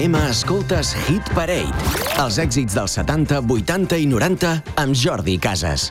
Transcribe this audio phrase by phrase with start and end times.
[0.00, 1.76] FM escoltes Hit Parade.
[2.22, 5.90] Els èxits dels 70, 80 i 90 amb Jordi Casas.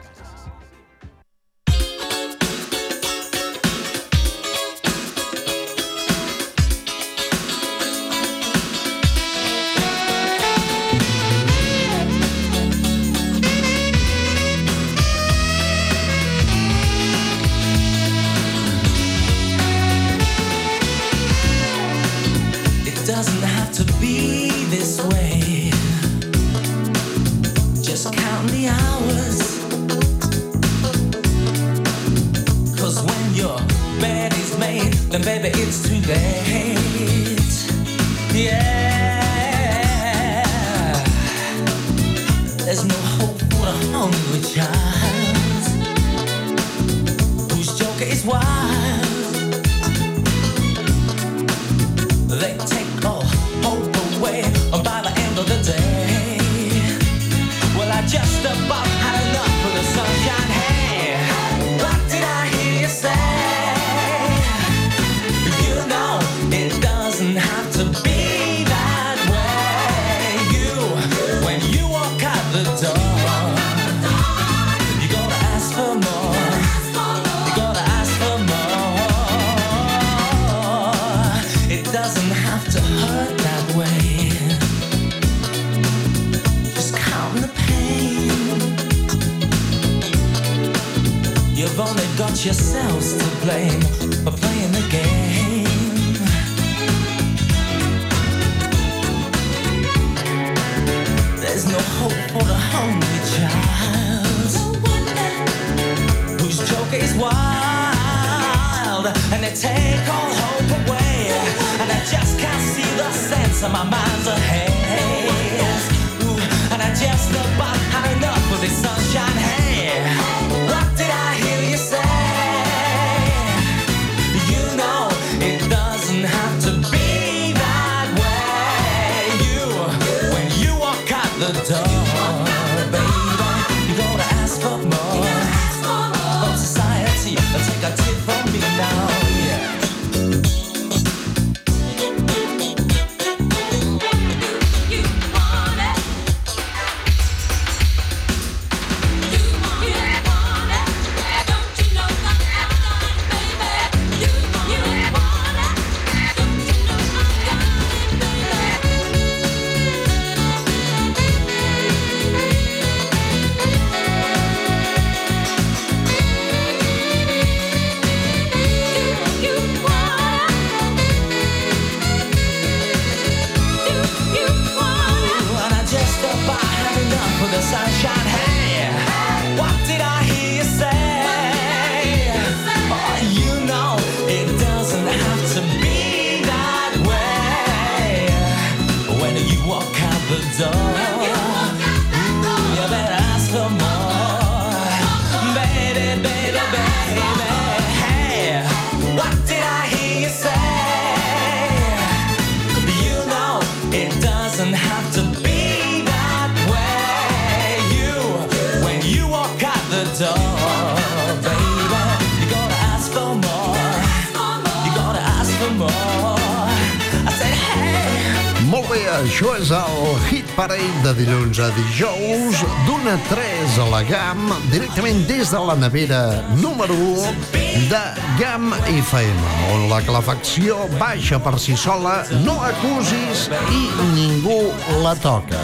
[225.90, 228.02] nevera número 1 de
[228.38, 229.40] GAM FM,
[229.74, 233.82] on la calefacció baixa per si sola, no acusis i
[234.14, 234.59] ningú
[235.02, 235.58] la toca.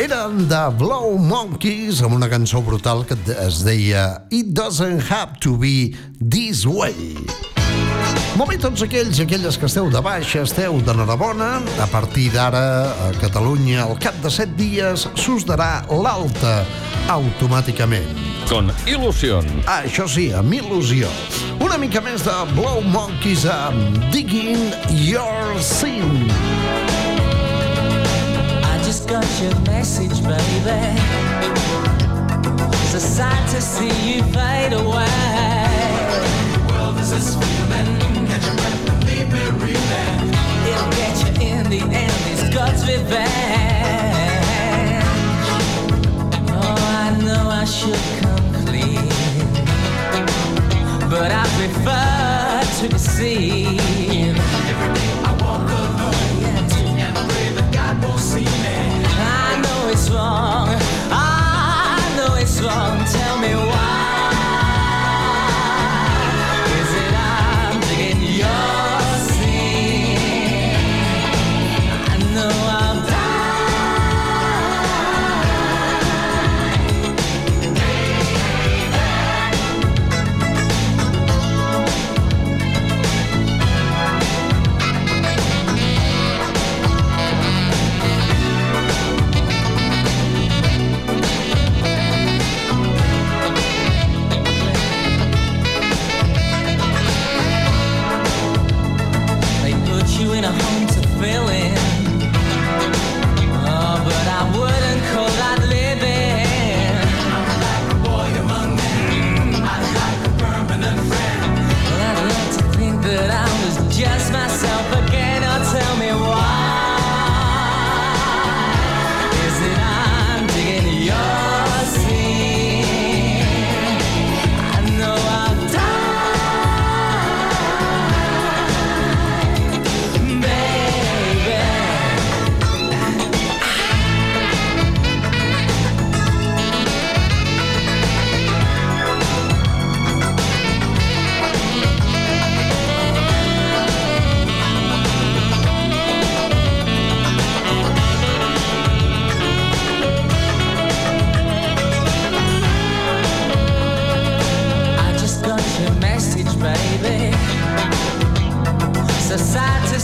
[0.00, 3.14] Eren de Blow Monkeys amb una cançó brutal que
[3.46, 7.14] es deia It doesn't have to be this way.
[8.34, 11.60] Molt bé, tots aquells i aquelles que esteu de baixa, esteu d'enhorabona.
[11.78, 12.66] A partir d'ara,
[13.06, 16.64] a Catalunya, al cap de set dies, s'us darà l'alta
[17.14, 18.33] automàticament.
[18.84, 19.48] Il·lusions.
[19.64, 21.08] Ah, això sí, amb il·lusió.
[21.64, 24.74] Una mica més de Blow Monkeys amb Digging
[25.06, 26.28] Your Sin.
[28.60, 31.00] I just got your message, baby
[32.84, 35.56] It's a sight to see you fade away
[36.52, 37.20] The world is a
[38.28, 40.28] Catch your breath and leave me reeling
[40.68, 43.24] It'll get you in the end It's God's revenge
[46.52, 48.13] Oh, I know I should
[53.16, 53.83] see.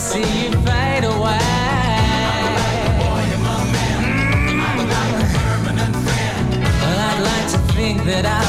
[0.01, 1.37] See you fade away.
[6.81, 8.40] Well, I'd like to think that I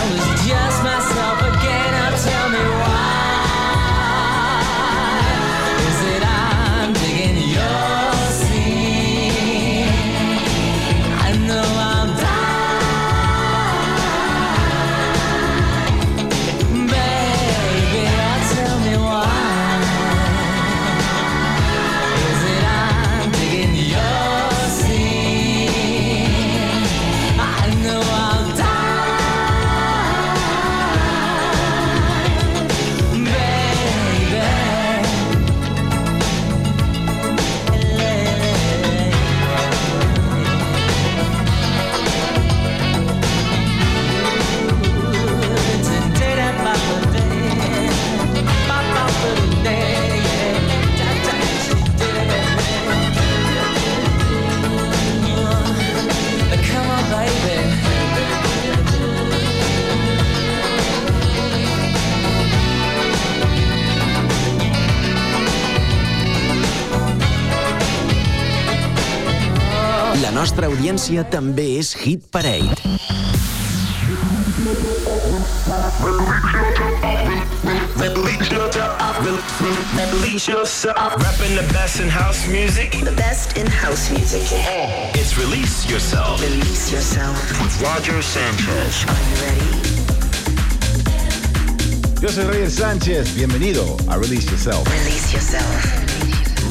[71.02, 72.76] audiència també és Hit Parade.
[77.98, 79.18] Release yourself.
[80.12, 81.16] Release yourself.
[81.18, 82.92] Rapping the best in house music.
[83.02, 84.42] The best in house music.
[85.18, 87.34] It's Release Yourself Release yourself.
[87.60, 89.04] with Roger Sanchez.
[89.08, 89.70] Are you ready?
[92.22, 94.86] Yo soy Roger Sánchez, bienvenido a Release Yourself.
[94.86, 95.66] Release yourself.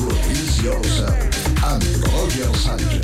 [0.08, 1.32] Release Yourself
[2.14, 3.01] Roger Sánchez.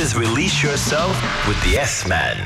[0.00, 1.14] Is Release Yourself
[1.46, 2.36] with the S-Man.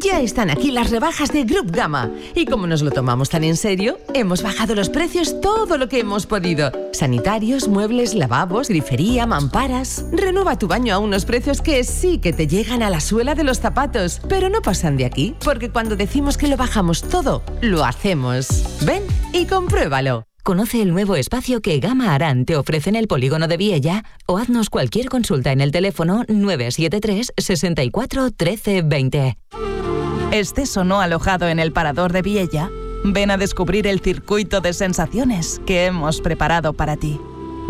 [0.00, 2.10] Ya están aquí las rebajas de Group Gama.
[2.34, 6.00] Y como nos lo tomamos tan en serio, hemos bajado los precios todo lo que
[6.00, 6.72] hemos podido.
[6.92, 10.04] Sanitarios, muebles, lavabos, grifería, mamparas.
[10.10, 13.44] Renueva tu baño a unos precios que sí que te llegan a la suela de
[13.44, 17.84] los zapatos, pero no pasan de aquí, porque cuando decimos que lo bajamos todo, lo
[17.84, 18.64] hacemos.
[18.84, 20.26] Ven y compruébalo.
[20.44, 24.36] Conoce el nuevo espacio que Gama Aran te ofrece en el polígono de Viella o
[24.36, 29.38] haznos cualquier consulta en el teléfono 973 64 13 20.
[30.32, 32.68] ¿Estés o no alojado en el Parador de Viella?
[33.04, 37.18] Ven a descubrir el circuito de sensaciones que hemos preparado para ti.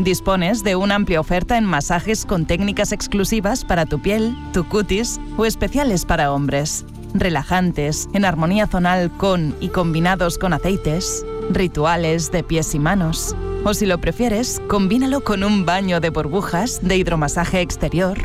[0.00, 5.20] Dispones de una amplia oferta en masajes con técnicas exclusivas para tu piel, tu cutis
[5.36, 6.84] o especiales para hombres.
[7.14, 13.34] Relajantes, en armonía zonal con y combinados con aceites, rituales de pies y manos.
[13.64, 18.18] O si lo prefieres, combínalo con un baño de burbujas de hidromasaje exterior,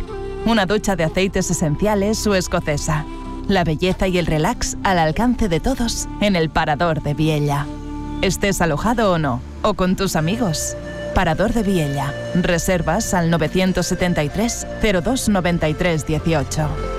[0.46, 3.06] una ducha de aceites esenciales o escocesa.
[3.48, 7.66] La belleza y el relax al alcance de todos en el Parador de Viella.
[8.22, 10.76] Estés alojado o no, o con tus amigos.
[11.16, 12.14] Parador de Viella.
[12.36, 16.99] Reservas al 973 0293 18.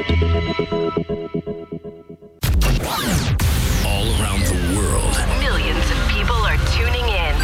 [3.85, 7.35] All around the world, Millions of people are tuning in.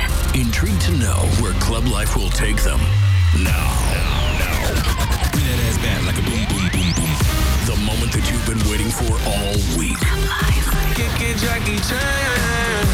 [0.42, 2.80] intrigued to know where Club Life will take them.
[3.46, 3.70] Now,
[4.42, 4.74] now,
[5.30, 7.14] bring that ass back like a boom, boom, boom, boom.
[7.70, 10.00] The moment that you've been waiting for all week.
[11.38, 12.88] Jackie Chan.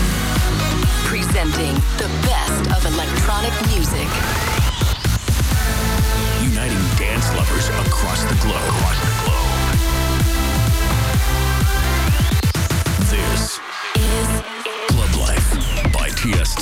[1.08, 4.10] Presenting the best of electronic music.
[6.44, 8.58] Uniting dance lovers across the globe.
[8.68, 9.33] Across the globe.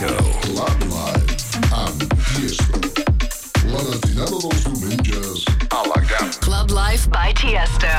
[0.01, 0.39] Tiesto.
[0.41, 1.35] Club Live
[1.69, 2.03] amb
[2.33, 2.79] Tiesto.
[3.69, 6.39] La matinada dels diumenges a la GAP.
[6.41, 7.93] Club Life by Tiesto.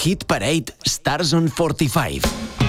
[0.00, 2.67] Hit Parade Stars on 45.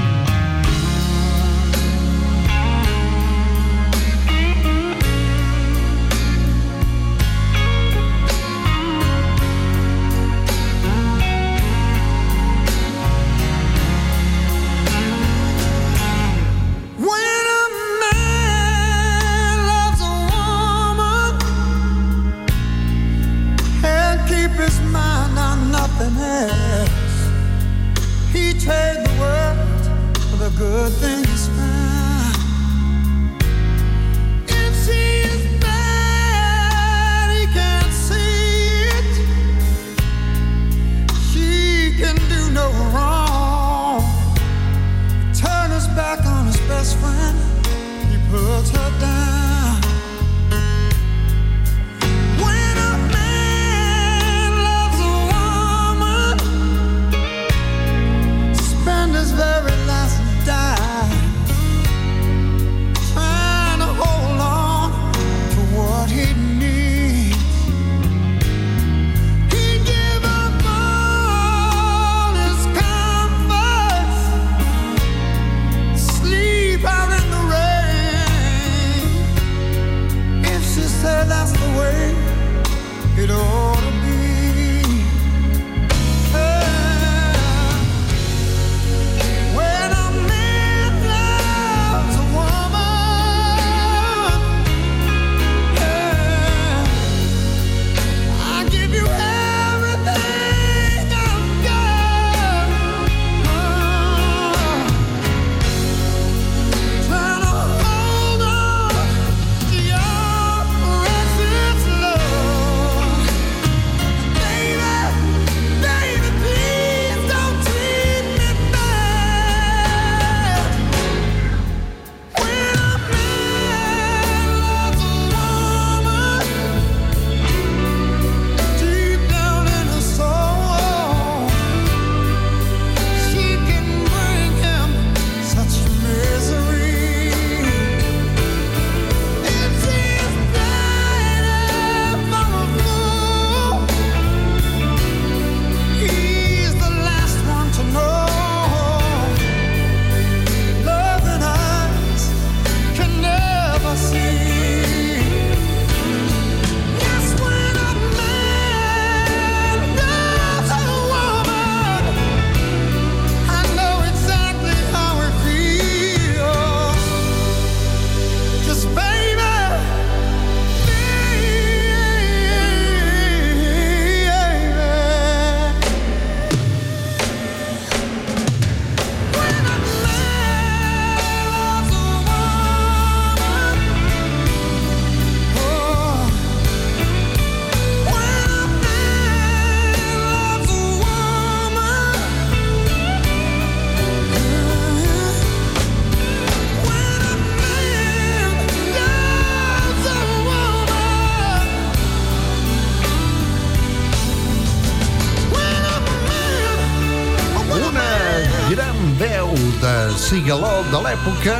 [211.19, 211.55] L'època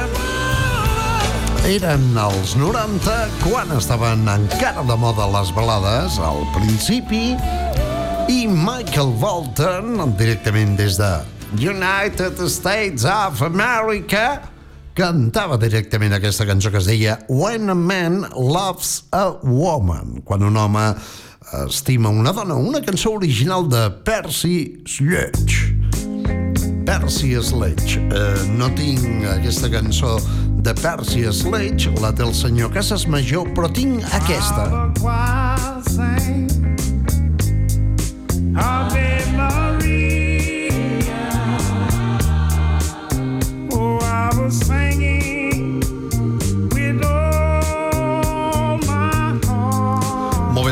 [1.68, 7.34] eren els 90 quan estaven encara de moda les balades al principi
[8.32, 11.10] i Michael Bolton directament des de
[11.60, 14.39] United States of America
[14.96, 20.56] cantava directament aquesta cançó que es deia When a Man Loves a Woman quan un
[20.56, 20.94] home
[21.66, 25.78] estima una dona una cançó original de Percy Sledge
[26.89, 28.00] Percy Sledge.
[28.00, 30.15] Eh, no tinc aquesta cançó
[30.65, 34.65] de Percy Sledge, la té el senyor Casas Major, però tinc aquesta.
[39.38, 40.34] Maria.
[43.69, 44.88] Oh, I was singing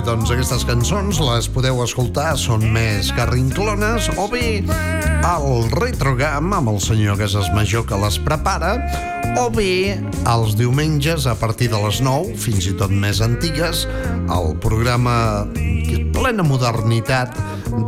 [0.07, 4.61] doncs aquestes cançons les podeu escoltar, són més carrinclones, o bé
[5.27, 8.77] al Retrogam amb el senyor Casas Major que les prepara,
[9.41, 9.97] o bé
[10.31, 13.84] els diumenges a partir de les 9, fins i tot més antigues,
[14.32, 15.17] el programa
[16.15, 17.36] plena modernitat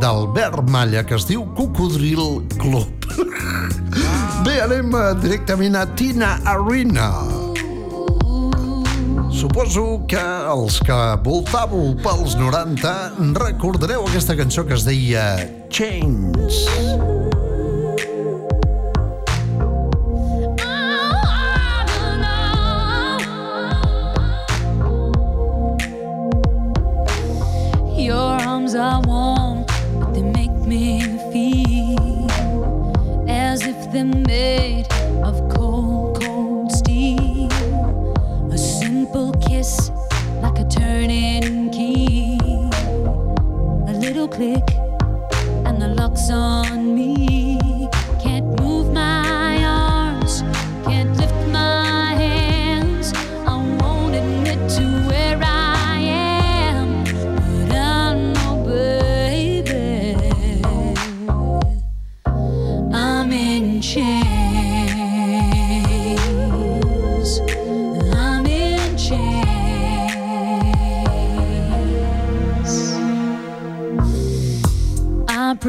[0.02, 3.08] d'Albert Malla que es diu Cocodril Club.
[4.44, 7.39] Bé, anem eh, directament a Tina Arena.
[9.40, 10.20] Suposo que
[10.52, 12.92] els que voltàveu pels 90
[13.38, 15.24] recordareu aquesta cançó que es deia
[15.72, 16.60] Chains.
[16.76, 17.19] Your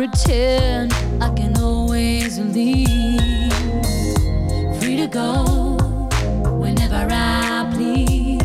[0.08, 3.54] pretend I can always leave.
[4.80, 5.78] Free to go
[6.58, 8.42] whenever I please.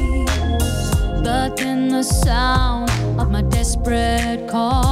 [1.25, 4.86] But then the sound of my desperate call.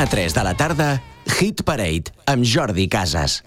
[0.00, 1.02] a 3 de la tarda,
[1.38, 3.42] Hit Parade, amb Jordi Casas.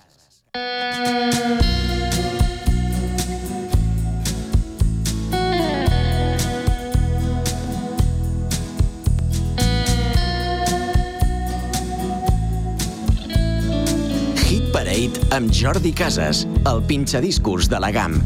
[14.48, 18.22] Hit Parade amb Jordi Casas, el pinxadiscurs de la GAM.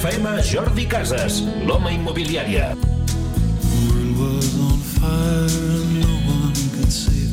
[0.00, 2.74] FM, Jordi Casas, l'home immobiliària.
[2.74, 7.29] The world was on fire and no one could save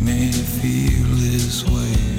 [0.00, 2.09] me feel this way.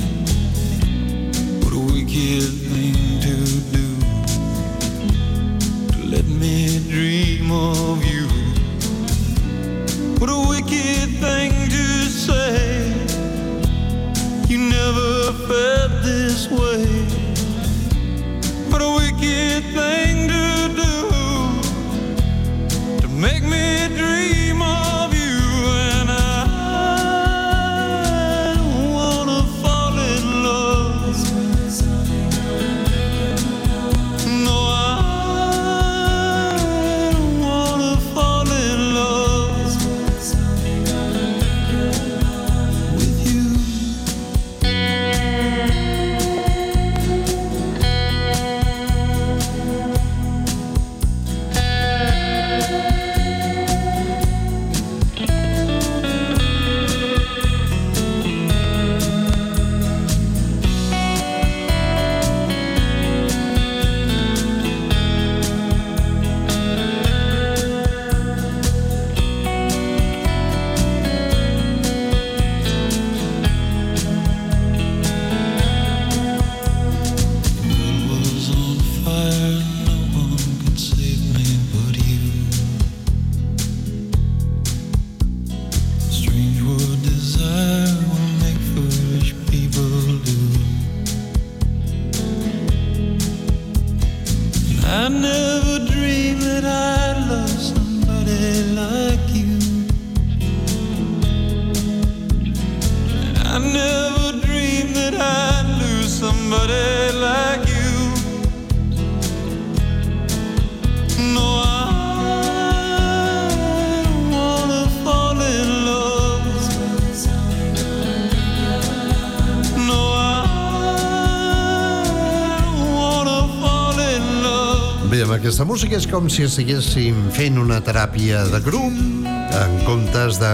[125.62, 128.96] Aquesta música és com si estiguéssim fent una teràpia de grup
[129.30, 130.50] en comptes de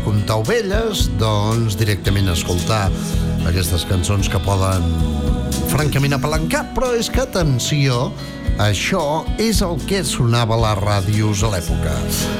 [0.00, 2.86] comptar ovelles, doncs directament escoltar
[3.50, 4.86] aquestes cançons que poden
[5.68, 8.14] francament apalancar, però és que, atenció,
[8.64, 11.92] això és el que sonava a les ràdios a l'època.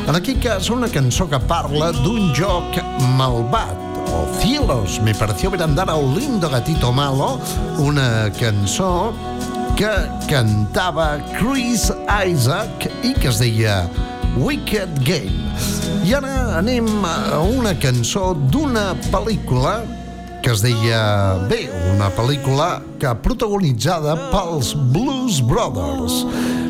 [0.09, 2.81] En aquest cas, una cançó que parla d'un joc
[3.21, 3.77] malvat,
[4.09, 7.35] o Cielos, me pareció ver andar a un lindo gatito malo,
[7.77, 9.13] una cançó
[9.81, 11.91] que cantava Chris
[12.29, 13.89] Isaac i que es deia
[14.37, 15.33] Wicked Game.
[16.05, 19.79] I ara anem a una cançó d'una pel·lícula
[20.45, 20.99] que es deia...
[21.49, 21.63] Bé,
[21.95, 22.67] una pel·lícula
[23.01, 26.27] que protagonitzada pels Blues Brothers.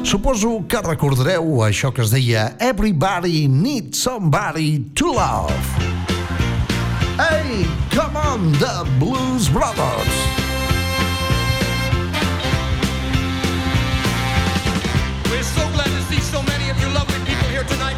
[0.07, 5.91] Suposo que recordareu això que es deia Everybody Needs Somebody to Love.
[7.19, 10.50] Hey, come on, the Blues Brothers!
[15.41, 17.97] We're so glad to see so many of you lovely people here tonight,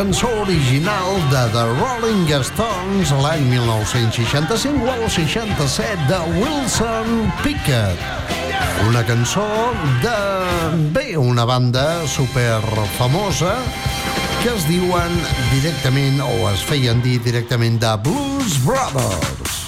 [0.00, 8.00] cançó original de The Rolling Stones l'any 1965 o el 67 de Wilson Pickett.
[8.88, 9.44] Una cançó
[10.00, 10.16] de,
[10.96, 12.62] bé, una banda super
[12.96, 13.52] famosa
[14.40, 15.12] que es diuen
[15.52, 19.66] directament, o es feien dir directament, de Blues Brothers.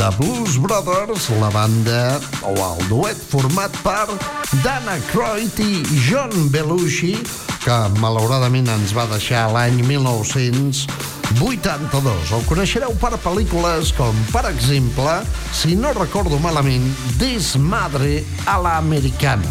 [0.00, 4.08] The Blues Brothers, la banda o el duet format per
[4.64, 7.18] Dana Croyd i John Belushi,
[7.66, 12.30] que malauradament ens va deixar l'any 1982.
[12.36, 16.86] El coneixereu per pel·lícules com, per exemple, si no recordo malament,
[17.18, 19.50] Desmadre a la Americana.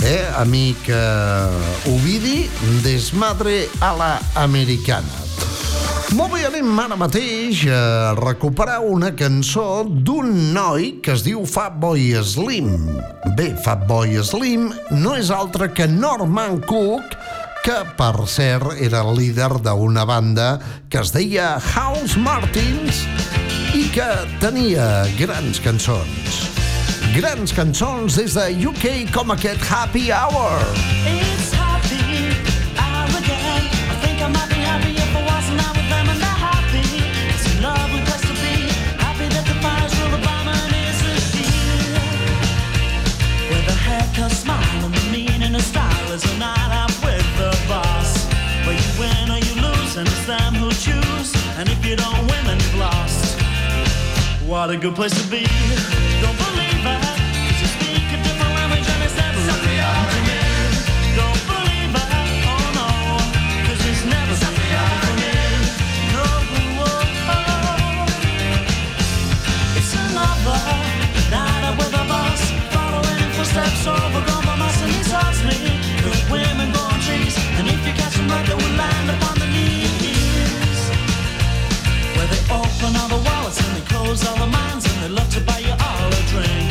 [0.00, 2.48] Eh, amic eh, Ovidi,
[2.86, 5.29] Desmadre a la Americana.
[6.16, 12.16] Molt bé, anem ara mateix a recuperar una cançó d'un noi que es diu Fatboy
[12.26, 12.72] Slim.
[13.38, 14.68] Bé, Fatboy Slim
[14.98, 17.14] no és altre que Norman Cook,
[17.62, 20.50] que, per cert, era el líder d'una banda
[20.90, 23.04] que es deia House Martins
[23.78, 24.10] i que
[24.42, 26.40] tenia grans cançons.
[27.14, 30.58] Grans cançons des de UK com aquest Happy Hour.
[31.06, 31.39] It's
[46.10, 48.26] a night with the boss.
[48.66, 51.30] Where you win or you lose, and it's them who choose.
[51.56, 53.38] And if you don't win, then you've lost.
[54.44, 55.46] What a good place to be.
[56.20, 57.00] Don't believe it.
[57.46, 60.40] 'cause you speak a different language and it's never really happened to me.
[61.20, 62.10] Don't believe it.
[62.50, 62.88] Oh no.
[63.64, 65.34] 'cause it's never really happened to me.
[66.16, 66.26] No.
[66.86, 68.18] Oh, oh.
[69.78, 70.60] It's another
[71.30, 72.42] night out with a boss.
[72.74, 74.39] Following in footsteps over
[84.10, 86.70] close all the minds and they love to buy you all a drink.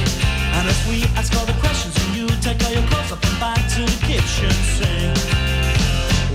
[0.57, 3.39] And if we ask all the questions and you take all your clothes off and
[3.39, 5.17] back to the kitchen sink.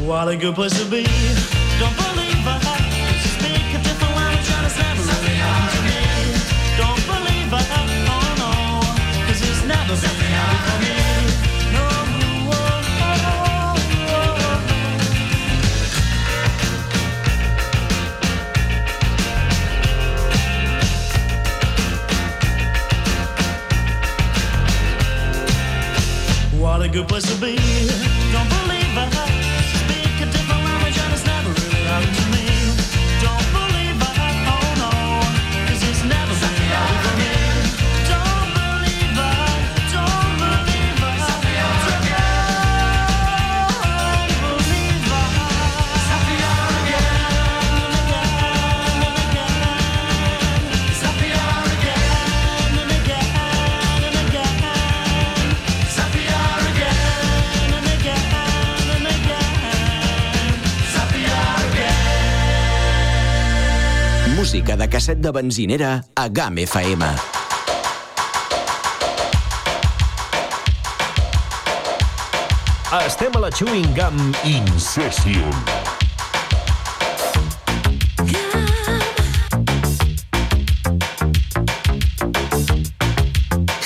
[0.08, 1.04] What a good place to be.
[1.80, 2.40] Don't believe
[3.22, 6.00] you speak a different language and it's never really happened to me.
[6.80, 7.66] Don't believe it.
[8.16, 8.52] Oh no.
[9.26, 10.93] 'cause it's never been happened for me.
[26.94, 27.73] What a good place
[65.04, 67.04] Música de benzinera a GAM FM.
[73.04, 75.52] Estem a la Chewing Gum In Session.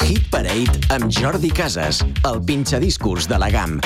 [0.04, 3.80] Hit Parade amb Jordi Casas, el pinxadiscos de la GAM.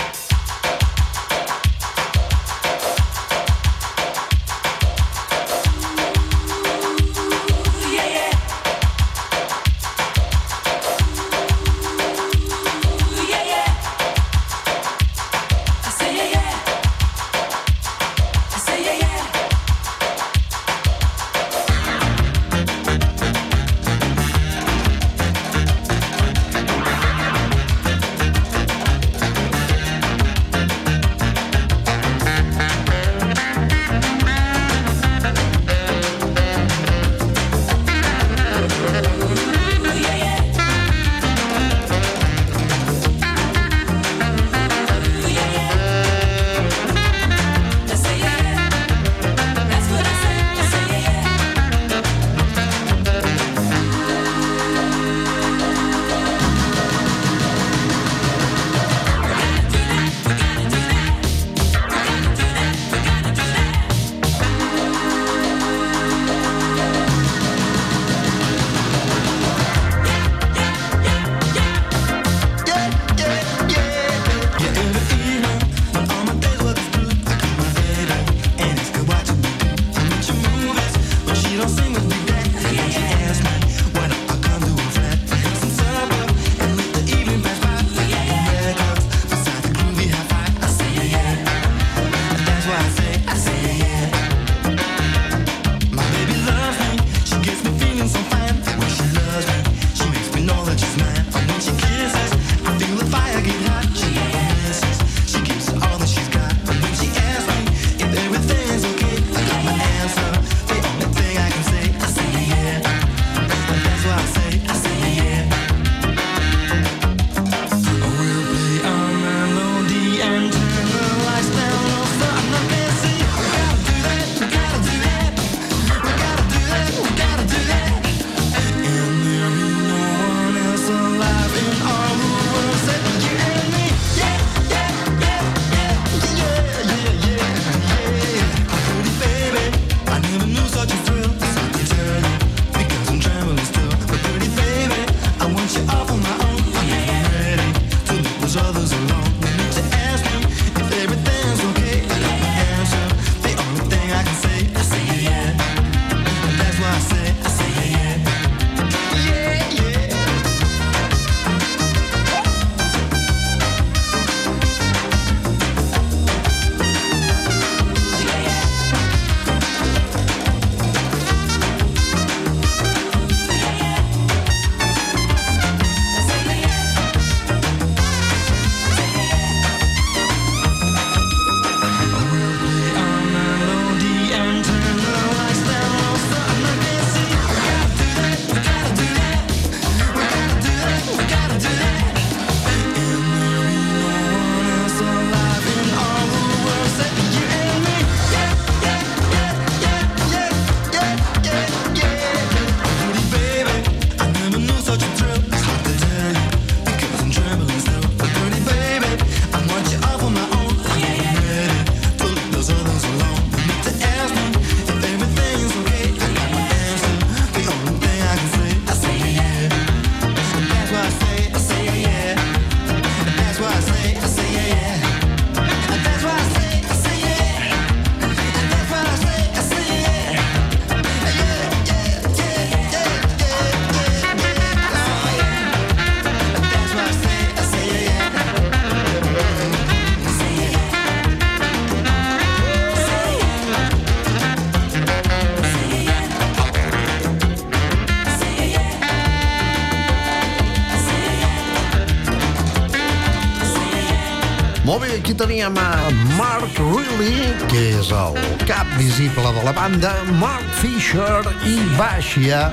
[255.42, 261.80] Teníem a Mark Riley, que és el cap visible de la banda, Mark Fisher i
[261.98, 262.68] Baixia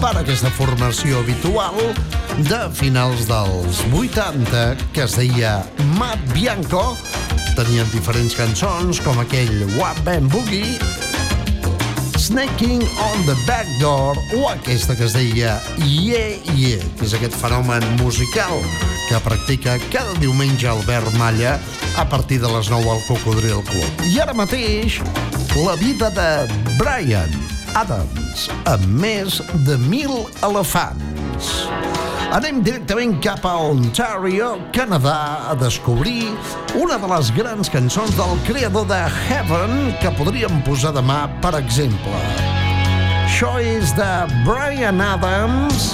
[0.00, 1.78] per aquesta formació habitual
[2.48, 5.60] de finals dels 80 que es deia
[6.00, 6.96] Matt Bianco.
[7.54, 10.80] Tenien diferents cançons com aquell What Band Boogie,
[12.18, 17.38] Snaking on the Back Door o aquesta que es deia Yeah Yeah, que és aquest
[17.38, 18.58] fenomen musical
[19.06, 21.54] que practica cada diumenge Albert Malla
[22.00, 24.04] a partir de les 9 al Cocodril Club.
[24.08, 25.02] I ara mateix,
[25.66, 26.28] la vida de
[26.78, 27.28] Brian
[27.76, 29.36] Adams amb més
[29.66, 30.14] de mil
[30.46, 31.50] elefants.
[32.32, 36.30] Anem directament cap a Ontario, Canadà, a descobrir
[36.80, 42.22] una de les grans cançons del creador de Heaven que podríem posar demà, per exemple.
[43.26, 44.12] Això és de
[44.48, 45.92] Brian Adams,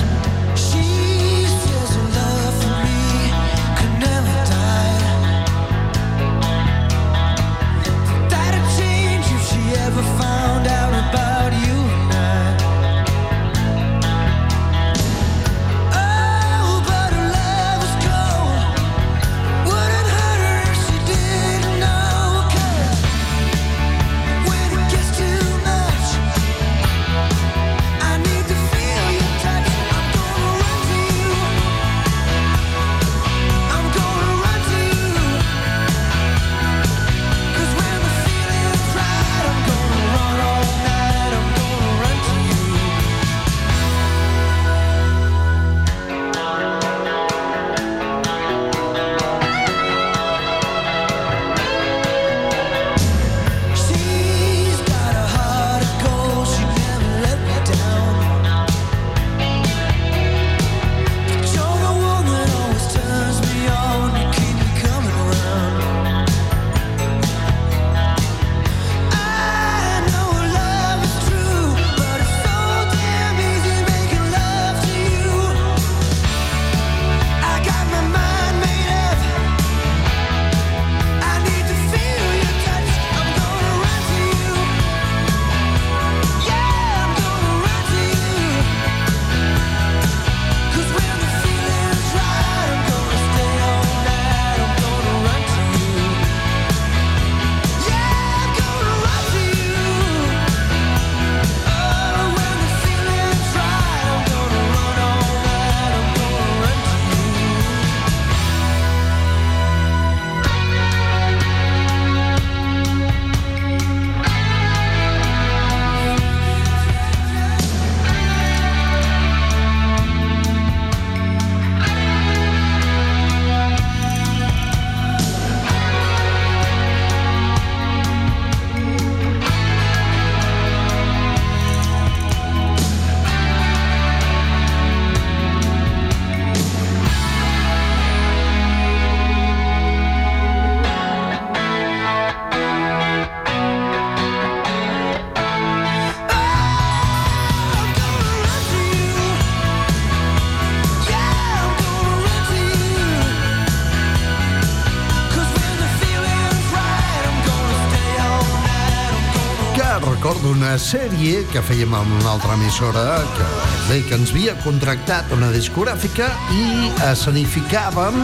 [160.81, 163.03] sèrie que fèiem amb una altra emissora
[163.37, 163.47] que,
[163.89, 168.19] bé, que ens havia contractat una discogràfica i escenificàvem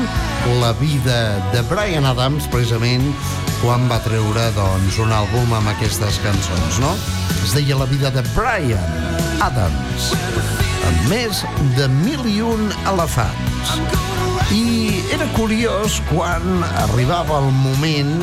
[0.60, 1.16] la vida
[1.52, 3.04] de Brian Adams precisament
[3.62, 6.92] quan va treure doncs, un àlbum amb aquestes cançons, no?
[7.42, 10.10] Es deia La vida de Brian Adams
[10.88, 11.44] amb més
[11.78, 13.76] de mil i un elefants.
[14.52, 18.16] I era curiós quan arribava el moment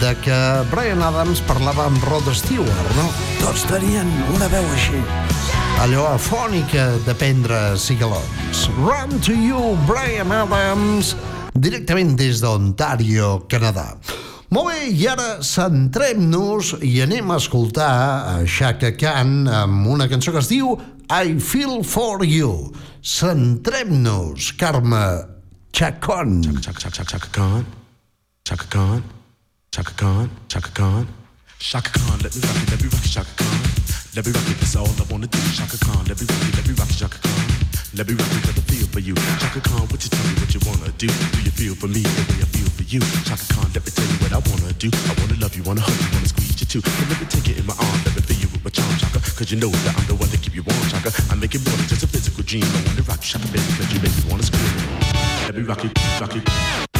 [0.00, 0.40] de que
[0.70, 3.33] Brian Adams parlava amb Rod Stewart, no?
[3.44, 4.96] Tots tenien una veu així.
[5.84, 8.62] Allò afònica de prendre cigalons.
[8.78, 11.10] Run to you, Brian Adams,
[11.52, 13.98] directament des d'Ontario, Canadà.
[14.48, 17.90] Molt bé, i ara centrem-nos i anem a escoltar
[18.30, 20.72] a Chaka Khan amb una cançó que es diu
[21.12, 22.70] I Feel For You.
[23.04, 25.02] Centrem-nos, Carme
[25.76, 26.40] Chacon.
[26.62, 27.68] Chaka, Chaka, Chaka, Chaka Khan.
[28.48, 29.04] Chaka Khan.
[29.68, 30.32] Chaka Khan.
[30.48, 31.23] Chaka Khan.
[31.64, 33.56] Shaka Khan, let me rock it, let me rock it, Shaka Khan.
[34.12, 35.40] Let me rock it, that's all I wanna do.
[35.56, 37.40] Shaka Khan, let me rock it, let me rock it, Shaka Khan.
[37.96, 39.16] Let me rock it, cause I feel for you.
[39.40, 41.08] Shaka Khan, what you tell me what you wanna do?
[41.08, 43.00] Do you feel for me the way I feel for you?
[43.24, 44.92] Shaka Khan, let me tell you what I wanna do.
[44.92, 46.84] I wanna love you, wanna hug you, wanna squeeze you too.
[46.84, 48.92] And let me take it in my arms, let me feel you with my charm,
[49.00, 49.24] Shaka.
[49.32, 51.16] Cause you know that I'm the one to keep you warm, Shaka.
[51.32, 52.68] I make it more than just a physical dream.
[52.68, 54.68] I wanna rock you, Shaka, baby, cause you make me wanna scream.
[55.48, 56.93] Let me rock it, rock it.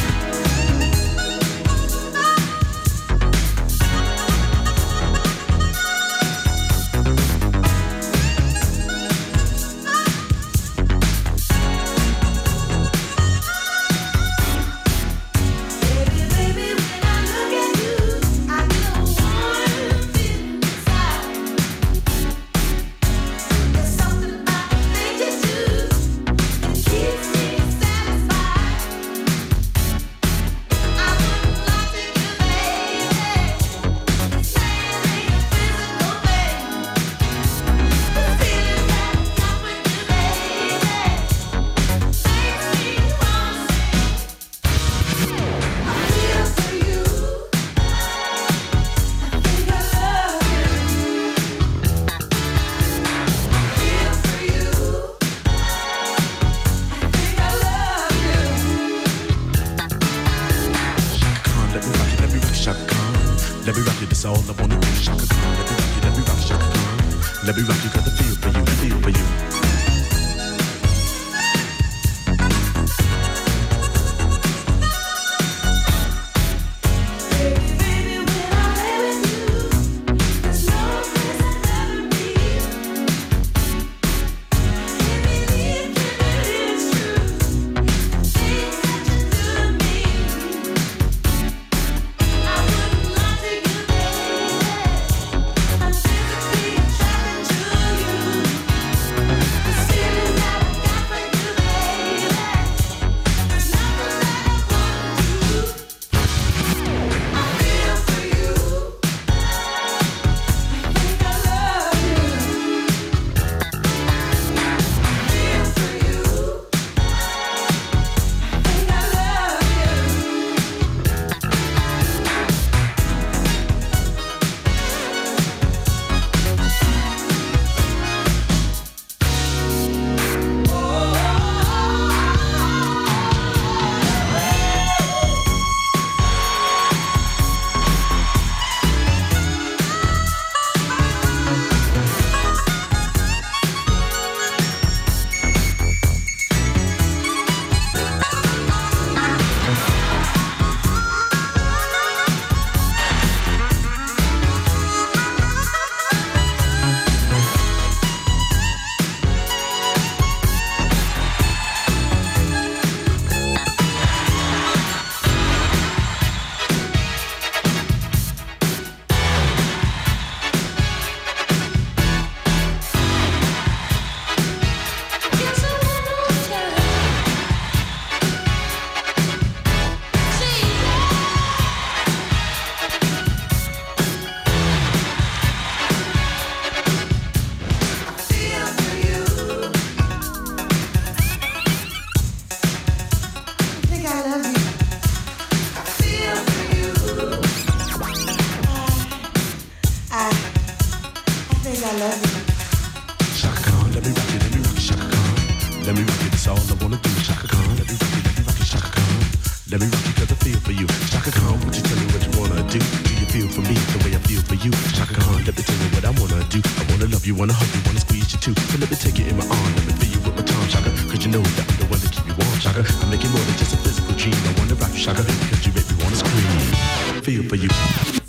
[217.95, 218.53] You, wanna squeeze you too.
[218.61, 220.67] So let me take you in my arm, let me feel you with my tongue,
[220.67, 220.89] Shaka.
[221.09, 222.83] Cause you know that I'm the one to keep you warm, Shaka.
[223.01, 224.35] I'm making more than just a physical dream.
[224.35, 227.23] I wanna rock you, Shaka, because you make me wanna scream.
[227.23, 228.24] Feel for you.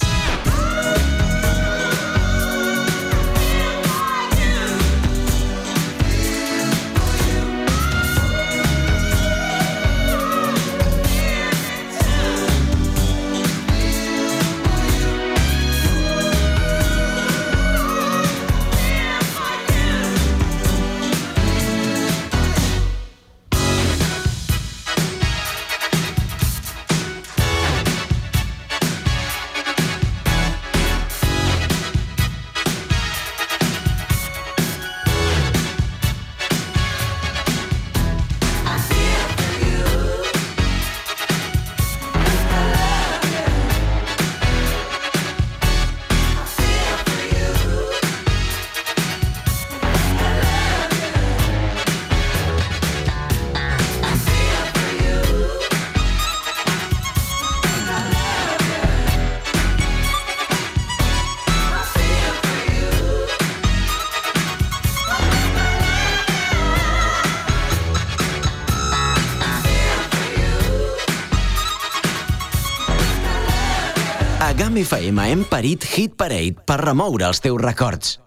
[75.17, 78.19] FM hem parit Hit Parade per remoure els teus records.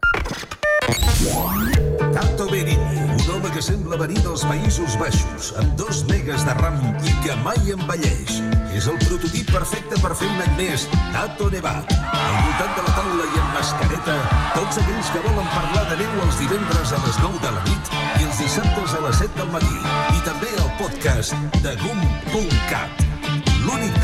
[2.15, 6.79] Tato Benigni, un home que sembla venir dels Països Baixos, amb dos megas de ram
[7.05, 8.39] i que mai envelleix.
[8.73, 11.93] És el prototip perfecte per fer un any més, Tato Nevat.
[11.93, 14.15] Al voltant de la taula i amb mascareta,
[14.55, 17.93] tots aquells que volen parlar de neu els divendres a les 9 de la nit
[17.99, 19.77] i els dissabtes a les 7 del matí.
[20.15, 23.08] I també el podcast de GUM.cat.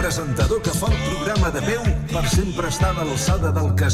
[0.06, 3.88] Presentador que fa el programa de peu per sempre estar a l'alçada del que.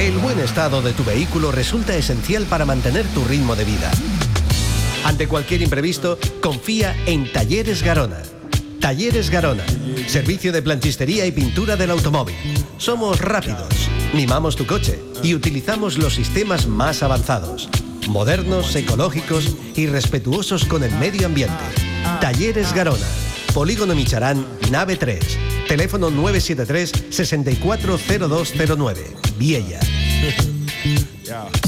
[0.00, 3.92] El buen estado de tu vehículo resulta esencial para mantener tu ritmo de vida.
[5.04, 8.37] Ante cualquier imprevisto, confía en Talleres Garona.
[8.80, 9.64] Talleres Garona,
[10.06, 12.36] servicio de planchistería y pintura del automóvil.
[12.78, 17.68] Somos rápidos, Mimamos tu coche y utilizamos los sistemas más avanzados,
[18.08, 21.62] modernos, ecológicos y respetuosos con el medio ambiente.
[22.20, 23.06] Talleres Garona,
[23.52, 25.18] Polígono Micharán, nave 3,
[25.68, 29.80] teléfono 973 640209, Viella.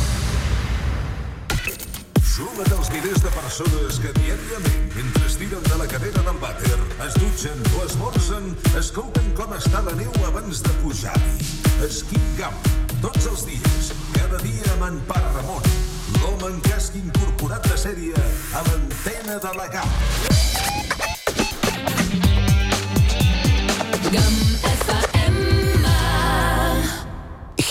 [3.61, 8.47] Persones que diàriament, mentre es tiren de la cadena del vàter, es dutxen o esmorzen,
[8.79, 11.35] escolten com està la neu abans de pujar-hi.
[11.85, 12.55] Esquim Gam,
[13.03, 15.69] tots els dies, cada dia amb en Pare Ramon,
[16.21, 18.25] l'home en casc incorporat de sèrie
[18.57, 19.89] a l'antena de la Gam.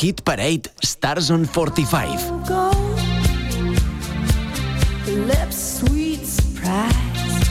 [0.00, 2.89] Hit Parade Stars on 45.
[5.06, 5.12] Go.
[5.12, 7.48] Lips sweet surprise.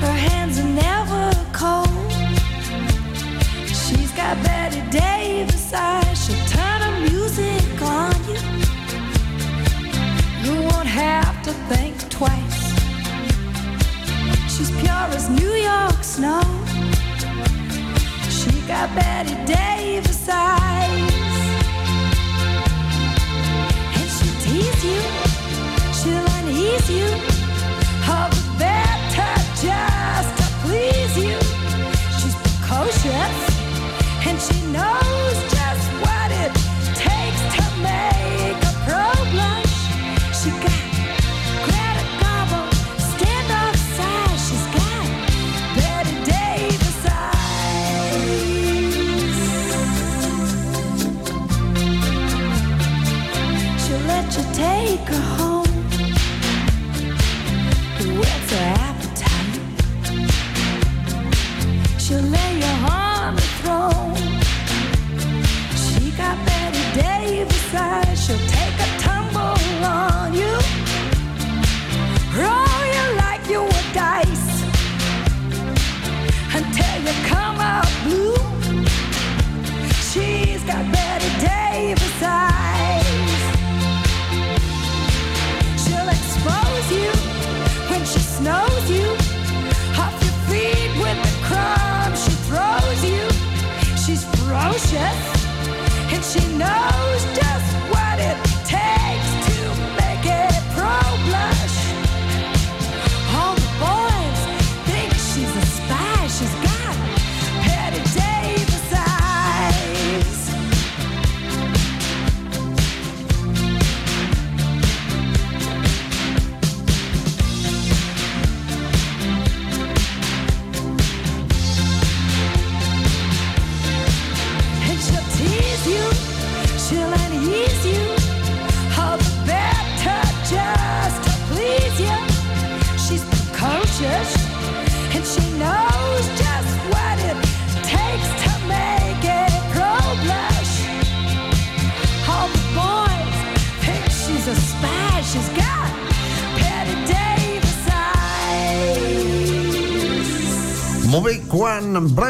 [0.00, 2.12] Her hands are never cold.
[3.66, 6.24] She's got Betty Davis eyes.
[6.24, 8.40] She'll turn her music on you.
[10.44, 12.62] You won't have to think twice.
[14.54, 16.42] She's pure as New York snow.
[18.28, 19.37] She got Betty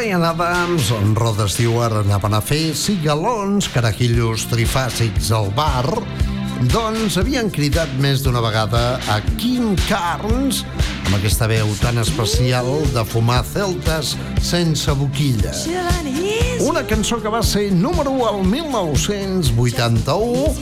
[0.08, 5.84] Brian Adams, en Rod Stewart anaven a fer cigalons, carajillos trifàsics al bar,
[6.72, 10.64] doncs havien cridat més d'una vegada a Kim Carnes
[11.02, 15.52] amb aquesta veu tan especial de fumar celtes sense boquilla.
[16.64, 20.56] Una cançó que va ser número 1 al 1981,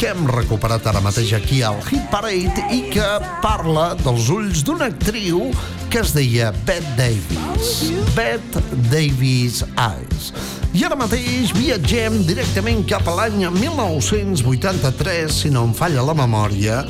[0.00, 3.04] que hem recuperat ara mateix aquí al Hit Parade i que
[3.42, 5.50] parla dels ulls d'una actriu
[5.92, 7.90] que es deia Bette Davis.
[8.16, 10.30] Bette Davis Eyes.
[10.72, 16.80] I ara mateix viatgem directament cap a l'any 1983, si no em falla la memòria,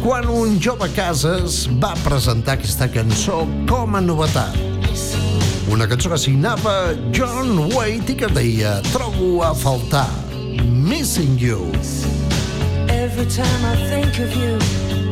[0.00, 4.56] quan un jove Casas va presentar aquesta cançó com a novetat.
[5.68, 10.08] Una cançó que signava John Waite i que deia Trobo a faltar
[10.64, 12.13] Missing You.
[13.16, 15.03] Every time I think of you,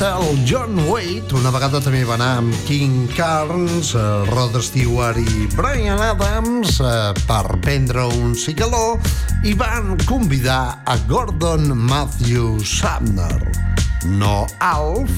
[0.00, 5.18] aquest el John Waite, una vegada també va anar amb King Carnes, eh, Rod Stewart
[5.18, 8.98] i Brian Adams eh, per prendre un cigaló
[9.44, 13.52] i van convidar a Gordon Matthew Sumner.
[14.06, 15.10] No Alf,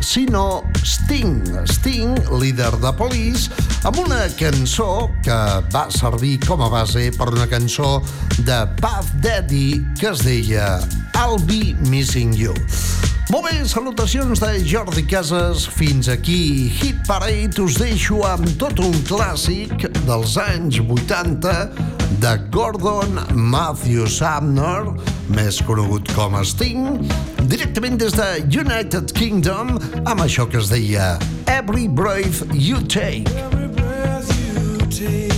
[0.00, 1.42] sinó Sting.
[1.66, 3.50] Sting, líder de Police,
[3.82, 5.40] amb una cançó que
[5.74, 7.98] va servir com a base per una cançó
[8.38, 10.78] de Puff Daddy que es deia
[11.18, 12.54] I'll Be Missing You.
[13.34, 15.64] Molt bé, salutacions de Jordi Casas.
[15.66, 17.58] Fins aquí, Hit Parade.
[17.64, 21.56] Us deixo amb tot un clàssic dels anys 80
[22.22, 24.86] de Gordon Matthew Sumner,
[25.34, 27.02] més conegut com Sting,
[27.50, 31.16] directament des de United Kingdom, amb això que es deia
[31.50, 33.26] Every Breath You Take.
[34.94, 35.33] Jordi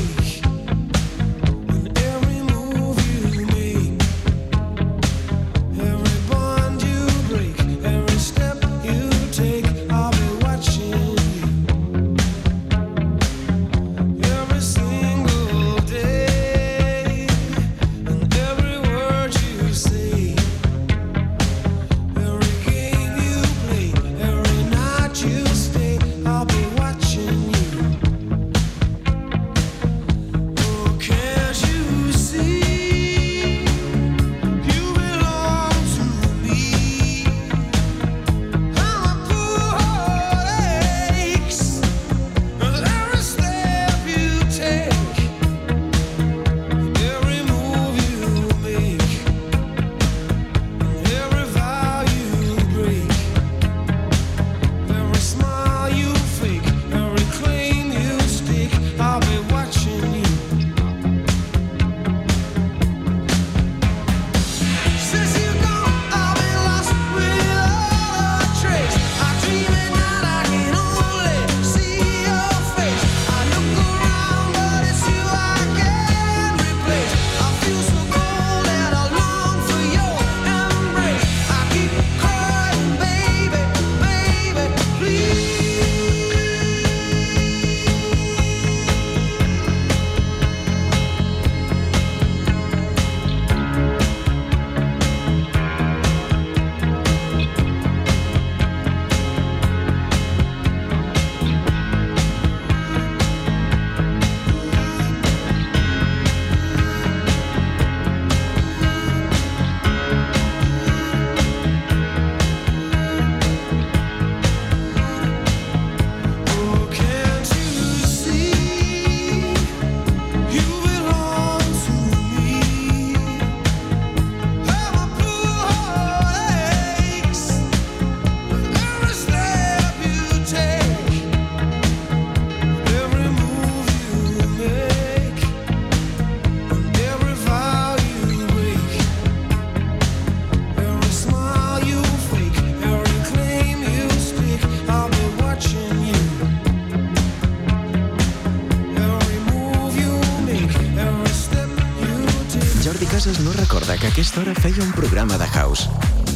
[155.54, 155.88] house.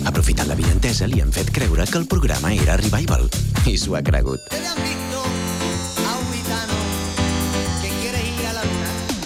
[0.06, 3.28] Aprofitant la vinentesa, li han fet creure que el programa era Revival.
[3.66, 4.40] I s'ho ha cregut.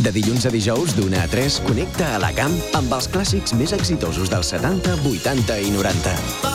[0.04, 3.72] De dilluns a dijous, d'una a 3, connecta a la GAM amb els clàssics més
[3.72, 6.53] exitosos dels 70, 80 i 90.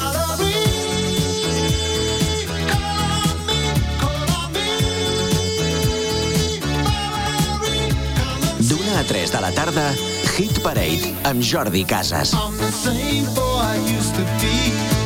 [9.29, 9.95] 3 de la tarda,
[10.37, 12.33] Hit Parade amb Jordi Casas.
[12.33, 14.88] I'm the same boy I used to be.